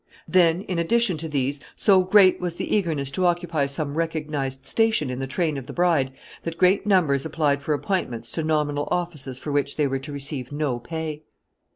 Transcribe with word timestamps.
Then, 0.27 0.63
in 0.63 0.79
addition 0.79 1.17
to 1.17 1.27
these, 1.29 1.59
so 1.75 2.01
great 2.01 2.39
was 2.41 2.55
the 2.55 2.75
eagerness 2.75 3.11
to 3.11 3.27
occupy 3.27 3.67
some 3.67 3.93
recognized 3.95 4.65
station 4.65 5.11
in 5.11 5.19
the 5.19 5.27
train 5.27 5.59
of 5.59 5.67
the 5.67 5.73
bride, 5.73 6.11
that 6.41 6.57
great 6.57 6.87
numbers 6.87 7.23
applied 7.23 7.61
for 7.61 7.75
appointments 7.75 8.31
to 8.31 8.43
nominal 8.43 8.87
offices 8.89 9.37
for 9.37 9.51
which 9.51 9.75
they 9.75 9.85
were 9.85 9.99
to 9.99 10.11
receive 10.11 10.51
no 10.51 10.79
pay. 10.79 11.21